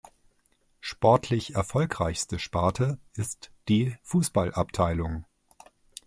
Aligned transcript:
Sportlich 0.79 1.53
erfolgreichste 1.53 2.39
Sparte 2.39 2.97
ist 3.13 3.51
die 3.69 3.95
Fußballabteilung. 4.01 5.25